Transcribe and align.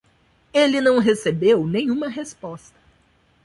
Ele 0.51 0.81
não 0.81 0.97
recebeu 0.97 1.63
nenhuma 1.67 2.07
resposta. 2.09 2.75